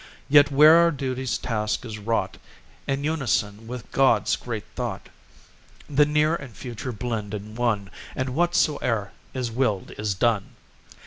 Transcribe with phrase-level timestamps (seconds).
[0.29, 2.37] Yet where our duty's task is wrought
[2.87, 5.09] In unison with God's great thought,
[5.87, 10.55] The near and future blend in one, And whatsoe'er is willed, is done!